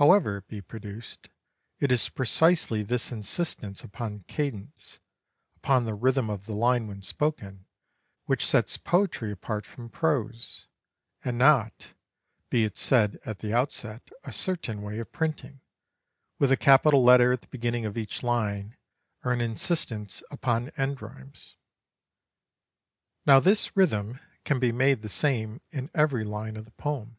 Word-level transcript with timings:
However 0.00 0.38
it 0.38 0.48
be 0.48 0.62
produced, 0.62 1.28
it 1.80 1.92
is 1.92 2.08
precisely 2.08 2.82
this 2.82 3.12
insistence 3.12 3.84
upon 3.84 4.20
cadence, 4.20 5.00
upon 5.56 5.84
the 5.84 5.92
rhythm 5.94 6.30
of 6.30 6.46
the 6.46 6.54
line 6.54 6.86
when 6.86 7.02
spoken, 7.02 7.66
which 8.24 8.46
sets 8.46 8.78
poetry 8.78 9.32
apart 9.32 9.66
from 9.66 9.90
prose, 9.90 10.66
and 11.22 11.36
not 11.36 11.92
be 12.48 12.64
it 12.64 12.78
said 12.78 13.20
at 13.26 13.40
the 13.40 13.52
outset 13.52 14.08
a 14.24 14.32
certain 14.32 14.80
way 14.80 14.98
of 14.98 15.12
printing, 15.12 15.60
with 16.38 16.50
a 16.50 16.56
capital 16.56 17.04
letter 17.04 17.30
at 17.32 17.42
the 17.42 17.48
beginning 17.48 17.84
of 17.84 17.98
each 17.98 18.22
line, 18.22 18.78
or 19.26 19.34
an 19.34 19.42
insistence 19.42 20.22
upon 20.30 20.70
end 20.78 21.02
rhymes. 21.02 21.56
Now 23.26 23.40
this 23.40 23.76
rhythm 23.76 24.20
can 24.42 24.58
be 24.58 24.72
made 24.72 25.02
the 25.02 25.10
same 25.10 25.60
in 25.70 25.90
every 25.94 26.24
line 26.24 26.56
of 26.56 26.64
the 26.64 26.70
poem. 26.70 27.18